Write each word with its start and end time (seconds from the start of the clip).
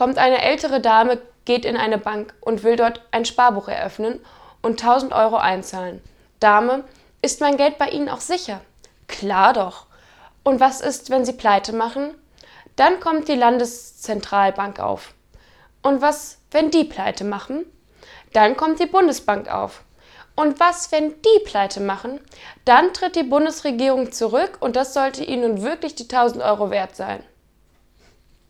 kommt 0.00 0.16
eine 0.16 0.40
ältere 0.40 0.80
Dame, 0.80 1.20
geht 1.44 1.66
in 1.66 1.76
eine 1.76 1.98
Bank 1.98 2.32
und 2.40 2.62
will 2.62 2.76
dort 2.76 3.02
ein 3.10 3.26
Sparbuch 3.26 3.68
eröffnen 3.68 4.18
und 4.62 4.82
1000 4.82 5.12
Euro 5.12 5.36
einzahlen. 5.36 6.00
Dame, 6.40 6.84
ist 7.20 7.42
mein 7.42 7.58
Geld 7.58 7.76
bei 7.76 7.90
Ihnen 7.90 8.08
auch 8.08 8.22
sicher? 8.22 8.62
Klar 9.08 9.52
doch. 9.52 9.84
Und 10.42 10.58
was 10.58 10.80
ist, 10.80 11.10
wenn 11.10 11.26
Sie 11.26 11.34
pleite 11.34 11.74
machen? 11.74 12.14
Dann 12.76 12.98
kommt 12.98 13.28
die 13.28 13.34
Landeszentralbank 13.34 14.80
auf. 14.80 15.12
Und 15.82 16.00
was, 16.00 16.38
wenn 16.50 16.70
die 16.70 16.84
pleite 16.84 17.24
machen? 17.24 17.66
Dann 18.32 18.56
kommt 18.56 18.80
die 18.80 18.86
Bundesbank 18.86 19.52
auf. 19.52 19.82
Und 20.34 20.60
was, 20.60 20.92
wenn 20.92 21.10
die 21.20 21.44
pleite 21.44 21.80
machen? 21.80 22.20
Dann 22.64 22.94
tritt 22.94 23.16
die 23.16 23.22
Bundesregierung 23.22 24.12
zurück 24.12 24.56
und 24.60 24.76
das 24.76 24.94
sollte 24.94 25.24
ihnen 25.24 25.56
nun 25.56 25.62
wirklich 25.62 25.94
die 25.94 26.04
1000 26.04 26.42
Euro 26.42 26.70
wert 26.70 26.96
sein. 26.96 27.22